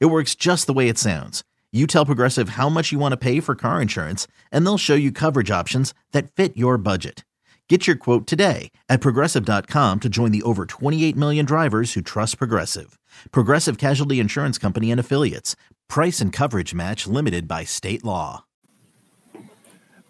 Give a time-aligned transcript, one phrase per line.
[0.00, 1.42] It works just the way it sounds.
[1.72, 4.94] You tell Progressive how much you want to pay for car insurance, and they'll show
[4.94, 7.24] you coverage options that fit your budget.
[7.68, 12.36] Get your quote today at progressive.com to join the over 28 million drivers who trust
[12.36, 12.98] Progressive.
[13.30, 15.56] Progressive Casualty Insurance Company and Affiliates.
[15.88, 18.44] Price and coverage match limited by state law.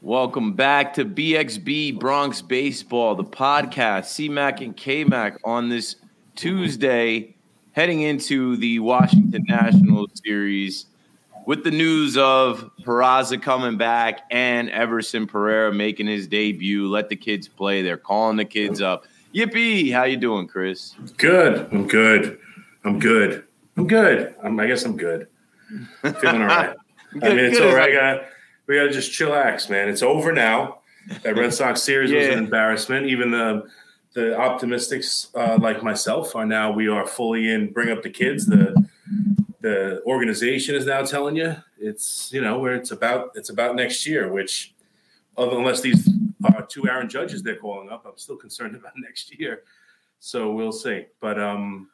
[0.01, 4.07] Welcome back to BXB Bronx Baseball, the podcast.
[4.07, 5.95] CMAC and KMAC on this
[6.35, 7.32] Tuesday,
[7.73, 10.87] heading into the Washington Nationals series
[11.47, 16.88] with the news of Peraza coming back and Everson Pereira making his debut.
[16.88, 17.83] Let the kids play.
[17.83, 19.05] They're calling the kids up.
[19.35, 19.93] Yippee!
[19.93, 20.95] How you doing, Chris?
[21.16, 21.69] Good.
[21.73, 22.38] I'm good.
[22.85, 23.45] I'm good.
[23.77, 24.35] I'm good.
[24.43, 25.27] I'm, I guess I'm good.
[26.02, 26.77] Feeling all right.
[27.23, 27.91] I mean, it's all right.
[27.91, 28.24] I got
[28.66, 29.89] we got to just chillax, man.
[29.89, 30.79] It's over now.
[31.23, 32.18] That Red Sox series yeah.
[32.18, 33.07] was an embarrassment.
[33.07, 33.68] Even the
[34.15, 37.73] the optimistics uh, like myself are now we are fully in.
[37.73, 38.46] Bring up the kids.
[38.46, 38.88] The
[39.60, 44.07] the organization is now telling you it's you know where it's about it's about next
[44.07, 44.33] year.
[44.33, 44.74] Which,
[45.37, 46.09] other unless these
[46.45, 49.63] are two Aaron Judges they're calling up, I'm still concerned about next year.
[50.18, 51.07] So we'll see.
[51.21, 51.88] But um,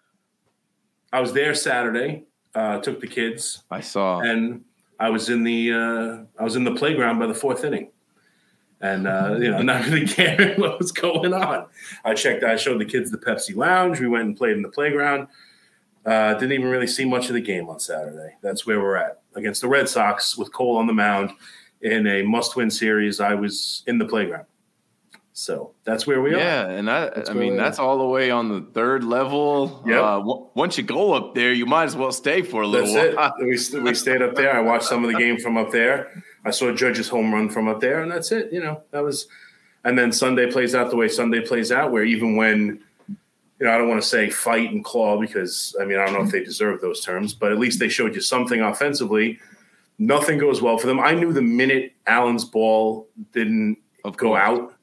[1.12, 2.24] I was there Saturday.
[2.54, 3.62] Uh, took the kids.
[3.70, 4.64] I saw and
[4.98, 7.90] I was in the uh, I was in the playground by the fourth inning,
[8.80, 11.66] and uh, you know, not really caring what was going on.
[12.04, 12.44] I checked.
[12.44, 14.00] I showed the kids the Pepsi Lounge.
[14.00, 15.28] We went and played in the playground.
[16.06, 18.34] Uh, didn't even really see much of the game on Saturday.
[18.40, 21.32] That's where we're at against the Red Sox with Cole on the mound
[21.82, 23.20] in a must-win series.
[23.20, 24.46] I was in the playground.
[25.38, 26.70] So that's where we yeah, are.
[26.72, 29.84] Yeah, and that, I mean that's all the way on the third level.
[29.86, 30.00] Yeah.
[30.00, 32.92] Uh, w- once you go up there, you might as well stay for a little
[32.92, 33.34] that's while.
[33.38, 33.74] It.
[33.74, 34.52] We, we stayed up there.
[34.52, 36.24] I watched some of the game from up there.
[36.44, 38.52] I saw Judge's home run from up there, and that's it.
[38.52, 39.26] You know, that was.
[39.84, 43.70] And then Sunday plays out the way Sunday plays out, where even when, you know,
[43.70, 46.30] I don't want to say fight and claw because I mean I don't know if
[46.30, 49.38] they deserve those terms, but at least they showed you something offensively.
[49.98, 51.00] Nothing goes well for them.
[51.00, 53.78] I knew the minute Allen's ball didn't
[54.16, 54.74] go out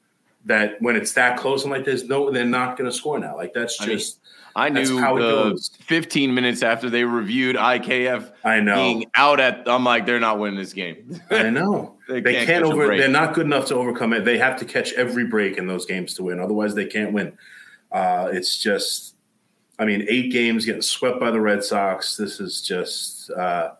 [0.46, 3.36] that when it's that close, I'm like, there's no, they're not going to score now.
[3.36, 4.20] Like that's just.
[4.54, 5.70] I, mean, I knew how it goes.
[5.80, 8.76] 15 minutes after they reviewed IKF I know.
[8.76, 11.20] being out at, I'm like, they're not winning this game.
[11.30, 11.98] I know.
[12.08, 14.24] they, they, can't, can't over, they're not good enough to overcome it.
[14.24, 16.40] They have to catch every break in those games to win.
[16.40, 17.36] Otherwise, they can't win.
[17.92, 19.16] Uh, it's just,
[19.78, 22.16] I mean, eight games getting swept by the Red Sox.
[22.16, 23.72] This is just, uh,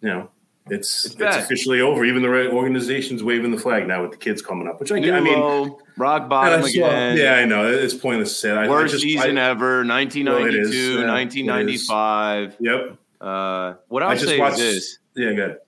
[0.00, 0.30] you know,
[0.68, 2.04] it's it's, it's, officially over.
[2.04, 4.96] Even the right organization's waving the flag now with the kids coming up, which I,
[4.96, 7.16] I mean, low, rock bottom saw, again.
[7.16, 8.50] Yeah, I know it's pointless to say.
[8.50, 12.56] I, Worst I just, season I, ever, 1992, well, 1995.
[12.58, 12.98] Yep.
[13.20, 14.98] Uh, what I'll say watched, is this.
[15.14, 15.58] Yeah, good.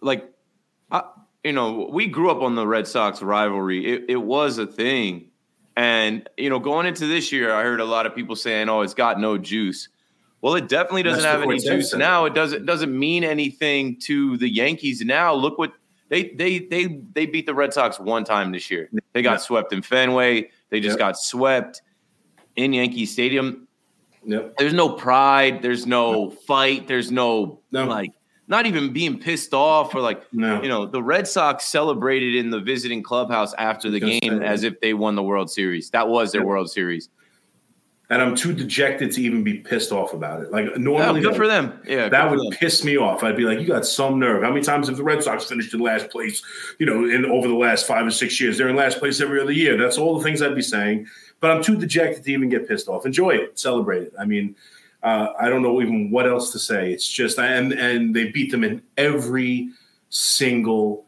[0.00, 0.32] Like,
[0.90, 1.02] I,
[1.42, 3.84] you know, we grew up on the Red Sox rivalry.
[3.84, 5.30] It, it was a thing,
[5.76, 8.82] and you know, going into this year, I heard a lot of people saying, "Oh,
[8.82, 9.88] it's got no juice."
[10.44, 12.26] Well, it definitely doesn't have any juice now.
[12.26, 15.32] It doesn't doesn't mean anything to the Yankees now.
[15.32, 15.72] Look what
[16.10, 18.90] they they they they beat the Red Sox one time this year.
[19.14, 19.36] They got yeah.
[19.38, 20.50] swept in Fenway.
[20.68, 20.98] They just yep.
[20.98, 21.80] got swept
[22.56, 23.66] in Yankee Stadium.
[24.26, 24.58] Yep.
[24.58, 25.62] There's no pride.
[25.62, 26.88] There's no fight.
[26.88, 28.10] There's no, no, like
[28.46, 30.60] not even being pissed off or like no.
[30.60, 34.78] you know the Red Sox celebrated in the visiting clubhouse after the game as if
[34.82, 35.88] they won the World Series.
[35.88, 36.48] That was their yep.
[36.48, 37.08] World Series
[38.14, 40.52] and I'm too dejected to even be pissed off about it.
[40.52, 41.80] Like normally, good for them.
[41.84, 43.24] Yeah, that would piss me off.
[43.24, 45.74] I'd be like, "You got some nerve." How many times have the Red Sox finished
[45.74, 46.40] in last place?
[46.78, 49.40] You know, in over the last five or six years, they're in last place every
[49.40, 49.76] other year.
[49.76, 51.08] That's all the things I'd be saying.
[51.40, 53.04] But I'm too dejected to even get pissed off.
[53.04, 54.12] Enjoy it, celebrate it.
[54.16, 54.54] I mean,
[55.02, 56.92] uh, I don't know even what else to say.
[56.92, 59.70] It's just and and they beat them in every
[60.10, 61.06] single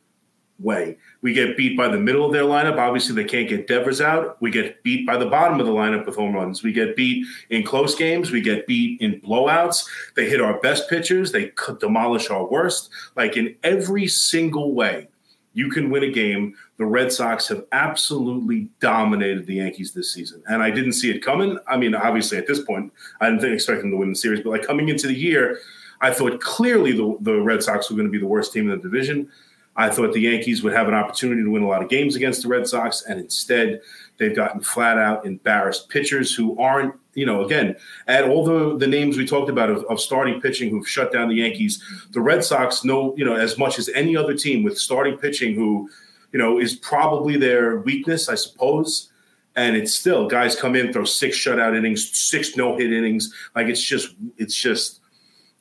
[0.58, 0.98] way.
[1.22, 2.78] We get beat by the middle of their lineup.
[2.78, 4.40] Obviously, they can't get Devers out.
[4.40, 6.62] We get beat by the bottom of the lineup with home runs.
[6.62, 8.30] We get beat in close games.
[8.30, 9.84] We get beat in blowouts.
[10.14, 11.32] They hit our best pitchers.
[11.32, 12.90] They could demolish our worst.
[13.16, 15.08] Like in every single way,
[15.56, 16.54] you can win a game.
[16.76, 21.20] The Red Sox have absolutely dominated the Yankees this season, and I didn't see it
[21.24, 21.58] coming.
[21.66, 22.92] I mean, obviously, at this point,
[23.22, 25.58] I didn't expect them to win the series, but like coming into the year,
[26.02, 28.76] I thought clearly the, the Red Sox were going to be the worst team in
[28.76, 29.30] the division.
[29.76, 32.42] I thought the Yankees would have an opportunity to win a lot of games against
[32.42, 33.80] the Red Sox, and instead
[34.18, 37.74] they've gotten flat out embarrassed pitchers who aren't you know, again,
[38.06, 41.28] add all the the names we talked about of, of starting pitching who've shut down
[41.28, 41.82] the Yankees.
[42.10, 45.54] The Red Sox know, you know, as much as any other team with starting pitching
[45.54, 45.88] who,
[46.32, 49.10] you know, is probably their weakness, I suppose.
[49.56, 53.32] And it's still guys come in, throw six shutout innings, six no hit innings.
[53.54, 55.00] Like it's just, it's just,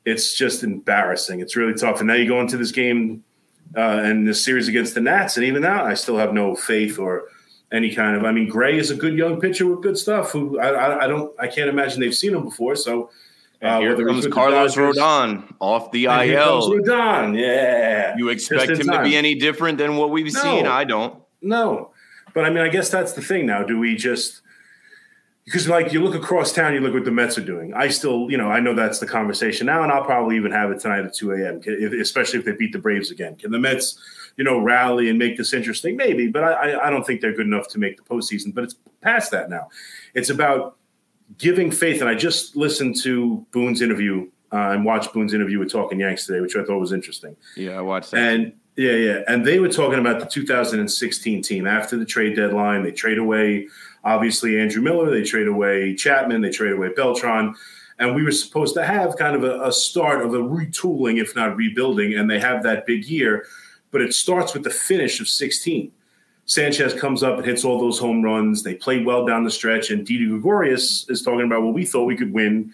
[0.03, 1.39] it's just embarrassing.
[1.39, 1.99] It's really tough.
[1.99, 3.23] And now you go into this game
[3.75, 6.99] uh, and this series against the Nats, and even now I still have no faith
[6.99, 7.29] or
[7.71, 8.23] any kind of.
[8.23, 10.31] I mean, Gray is a good young pitcher with good stuff.
[10.31, 12.75] Who I, I, I don't I can't imagine they've seen him before.
[12.75, 13.09] So
[13.61, 16.69] uh, here comes Carlos Rodon off the IL.
[16.69, 18.15] Rodon, yeah.
[18.17, 19.03] You expect him time.
[19.03, 20.67] to be any different than what we've no, seen?
[20.67, 21.21] I don't.
[21.41, 21.91] No,
[22.33, 23.45] but I mean, I guess that's the thing.
[23.45, 24.41] Now, do we just?
[25.45, 27.73] Because like you look across town, you look what the Mets are doing.
[27.73, 30.71] I still, you know, I know that's the conversation now, and I'll probably even have
[30.71, 31.61] it tonight at two a.m.
[32.01, 33.35] Especially if they beat the Braves again.
[33.35, 33.99] Can the Mets?
[34.37, 35.95] you know, rally and make this interesting?
[35.95, 38.53] Maybe, but I, I don't think they're good enough to make the postseason.
[38.53, 39.69] But it's past that now.
[40.13, 40.77] It's about
[41.37, 42.01] giving faith.
[42.01, 46.25] And I just listened to Boone's interview uh, and watched Boone's interview with Talking Yanks
[46.25, 47.35] today, which I thought was interesting.
[47.55, 48.33] Yeah, I watched that.
[48.33, 49.19] And yeah, yeah.
[49.27, 52.83] And they were talking about the 2016 team after the trade deadline.
[52.83, 53.67] They trade away,
[54.03, 55.09] obviously, Andrew Miller.
[55.09, 56.41] They trade away Chapman.
[56.41, 57.55] They trade away Beltran.
[57.97, 61.35] And we were supposed to have kind of a, a start of a retooling, if
[61.35, 62.13] not rebuilding.
[62.13, 63.45] And they have that big year
[63.95, 65.89] but it starts with the finish of 16.
[66.43, 68.61] Sanchez comes up and hits all those home runs.
[68.61, 72.03] They play well down the stretch, and Didi Gregorius is talking about, well, we thought
[72.03, 72.73] we could win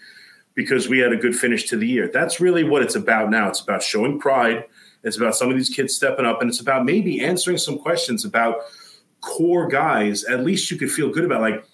[0.56, 2.10] because we had a good finish to the year.
[2.12, 3.48] That's really what it's about now.
[3.48, 4.64] It's about showing pride.
[5.04, 8.24] It's about some of these kids stepping up, and it's about maybe answering some questions
[8.24, 8.56] about
[9.20, 10.24] core guys.
[10.24, 11.40] At least you could feel good about.
[11.40, 11.64] Like,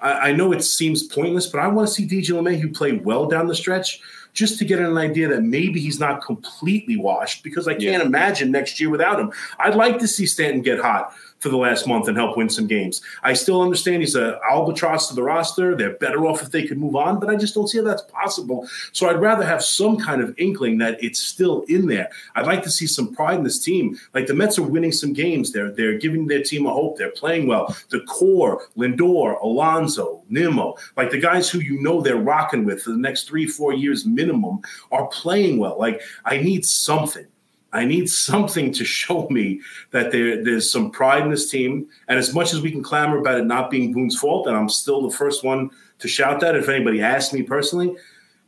[0.00, 3.26] I, I know it seems pointless, but I want to see DJ LeMahieu play well
[3.26, 4.00] down the stretch
[4.38, 8.02] just to get an idea that maybe he's not completely washed because I can't yeah.
[8.02, 9.32] imagine next year without him.
[9.58, 12.68] I'd like to see Stanton get hot for the last month and help win some
[12.68, 13.00] games.
[13.24, 15.74] I still understand he's an albatross to the roster.
[15.74, 18.02] They're better off if they could move on, but I just don't see how that's
[18.02, 18.68] possible.
[18.92, 22.08] So I'd rather have some kind of inkling that it's still in there.
[22.36, 23.98] I'd like to see some pride in this team.
[24.14, 25.52] Like the Mets are winning some games.
[25.52, 26.96] They're they're giving their team a hope.
[26.96, 27.76] They're playing well.
[27.90, 32.90] The core, Lindor, Alonso, Nimmo, like the guys who you know they're rocking with for
[32.90, 34.60] the next three, four years minimum
[34.92, 35.78] are playing well.
[35.78, 37.26] Like I need something.
[37.72, 39.60] I need something to show me
[39.90, 41.86] that there, there's some pride in this team.
[42.08, 44.70] And as much as we can clamor about it not being Boone's fault, and I'm
[44.70, 47.94] still the first one to shout that if anybody asks me personally,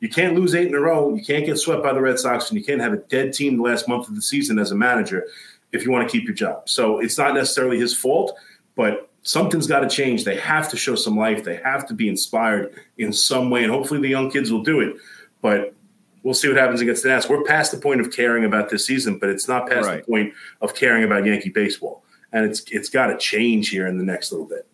[0.00, 1.14] you can't lose eight in a row.
[1.14, 3.58] You can't get swept by the Red Sox, and you can't have a dead team
[3.58, 5.26] the last month of the season as a manager
[5.72, 6.68] if you want to keep your job.
[6.68, 8.36] So it's not necessarily his fault,
[8.74, 10.24] but something's got to change.
[10.24, 11.44] They have to show some life.
[11.44, 14.80] They have to be inspired in some way, and hopefully the young kids will do
[14.80, 14.96] it.
[15.42, 15.74] But
[16.22, 17.28] we'll see what happens against the Nats.
[17.28, 20.04] We're past the point of caring about this season, but it's not past right.
[20.04, 22.04] the point of caring about Yankee baseball.
[22.32, 24.66] And it's it's got to change here in the next little bit.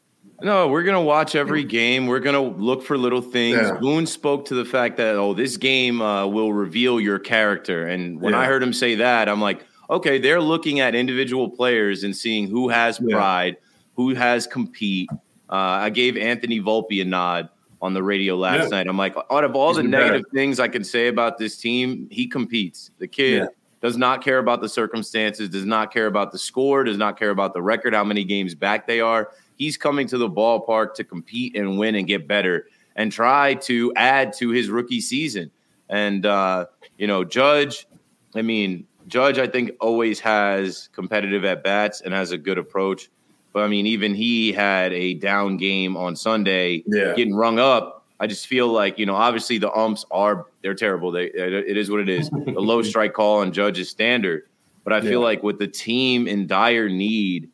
[0.42, 2.06] No, we're gonna watch every game.
[2.06, 3.56] We're gonna look for little things.
[3.56, 3.78] Yeah.
[3.80, 7.86] Boone spoke to the fact that oh, this game uh, will reveal your character.
[7.86, 8.40] And when yeah.
[8.40, 12.48] I heard him say that, I'm like, okay, they're looking at individual players and seeing
[12.48, 13.65] who has pride, yeah.
[13.96, 15.08] Who has compete.
[15.50, 17.48] Uh, I gave Anthony Volpe a nod
[17.82, 18.68] on the radio last yeah.
[18.68, 18.86] night.
[18.86, 20.34] I'm like, out of all He's the negative better.
[20.34, 22.90] things I can say about this team, he competes.
[22.98, 23.46] The kid yeah.
[23.80, 27.30] does not care about the circumstances, does not care about the score, does not care
[27.30, 29.30] about the record, how many games back they are.
[29.56, 32.66] He's coming to the ballpark to compete and win and get better
[32.96, 35.50] and try to add to his rookie season.
[35.88, 36.66] And uh,
[36.98, 37.86] you know, Judge,
[38.34, 43.08] I mean, Judge, I think always has competitive at bats and has a good approach.
[43.56, 47.14] But I mean, even he had a down game on Sunday, yeah.
[47.14, 48.04] getting rung up.
[48.20, 51.10] I just feel like you know, obviously the umps are they're terrible.
[51.10, 52.28] They it is what it is.
[52.28, 54.46] the low strike call on Judge's standard,
[54.84, 57.48] but I feel like with the team in dire need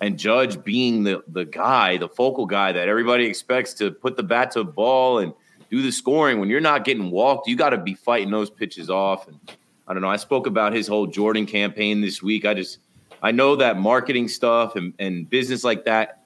[0.00, 4.22] and Judge being the the guy, the focal guy that everybody expects to put the
[4.22, 5.34] bat to the ball and
[5.72, 6.38] do the scoring.
[6.38, 9.26] When you're not getting walked, you got to be fighting those pitches off.
[9.26, 9.40] And
[9.88, 10.08] I don't know.
[10.08, 12.44] I spoke about his whole Jordan campaign this week.
[12.44, 12.78] I just
[13.22, 16.24] I know that marketing stuff and, and business like that,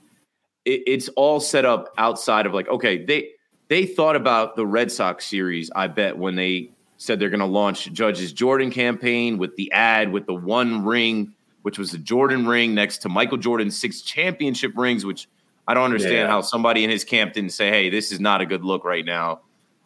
[0.64, 3.30] it, it's all set up outside of like, okay, they
[3.68, 7.90] they thought about the Red Sox series, I bet, when they said they're gonna launch
[7.92, 11.32] Judge's Jordan campaign with the ad with the one ring,
[11.62, 15.28] which was the Jordan ring next to Michael Jordan's six championship rings, which
[15.66, 16.28] I don't understand yeah.
[16.28, 19.04] how somebody in his camp didn't say, hey, this is not a good look right
[19.04, 19.40] now.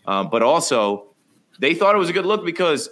[0.07, 1.09] Um, but also,
[1.59, 2.89] they thought it was a good look because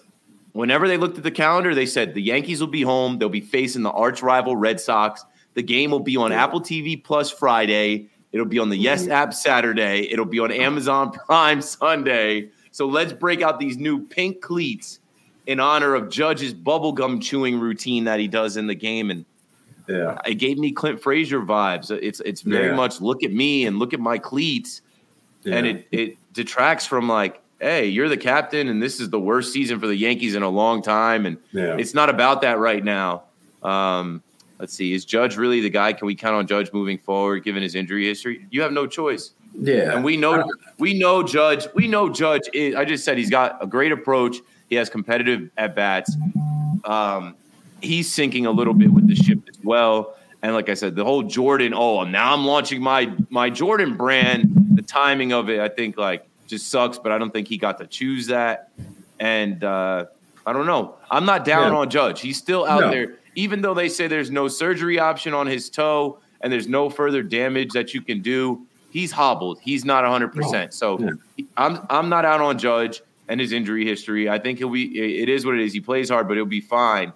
[0.54, 3.18] whenever they looked at the calendar, they said the Yankees will be home.
[3.18, 5.24] They'll be facing the arch rival Red Sox.
[5.52, 8.08] The game will be on Apple TV Plus Friday.
[8.32, 10.08] It'll be on the Yes app Saturday.
[10.10, 12.48] It'll be on Amazon Prime Sunday.
[12.72, 14.98] So let's break out these new pink cleats
[15.46, 19.10] in honor of Judge's bubblegum chewing routine that he does in the game.
[19.10, 19.24] And
[19.88, 21.90] yeah, it gave me Clint Frazier vibes.
[21.90, 22.74] It's it's very yeah.
[22.74, 24.82] much look at me and look at my cleats.
[25.44, 25.56] yeah.
[25.56, 29.50] and it it detracts from like, hey, you're the captain, and this is the worst
[29.50, 31.76] season for the Yankees in a long time, and yeah.
[31.78, 33.22] it's not about that right now.
[33.62, 34.22] Um,
[34.58, 35.94] let's see, is Judge really the guy?
[35.94, 38.46] Can we count on Judge moving forward, given his injury history?
[38.50, 39.30] You have no choice.
[39.58, 40.44] Yeah, and we know
[40.78, 41.66] we know Judge.
[41.74, 42.42] We know Judge.
[42.52, 44.36] Is, I just said he's got a great approach.
[44.68, 46.14] He has competitive at bats.
[46.84, 47.34] Um,
[47.80, 50.16] he's sinking a little bit with the ship as well.
[50.42, 54.50] And like I said, the whole Jordan, oh, now I'm launching my my Jordan brand.
[54.74, 56.98] The timing of it, I think, like just sucks.
[56.98, 58.70] But I don't think he got to choose that.
[59.20, 60.06] And uh,
[60.46, 60.96] I don't know.
[61.10, 61.78] I'm not down yeah.
[61.78, 62.20] on Judge.
[62.20, 62.90] He's still out no.
[62.90, 66.90] there, even though they say there's no surgery option on his toe and there's no
[66.90, 68.66] further damage that you can do.
[68.90, 69.58] He's hobbled.
[69.60, 70.34] He's not 100.
[70.34, 70.42] No.
[70.42, 71.44] percent So yeah.
[71.56, 74.28] I'm I'm not out on Judge and his injury history.
[74.28, 75.22] I think he'll be.
[75.22, 75.72] It is what it is.
[75.72, 77.12] He plays hard, but he'll be fine.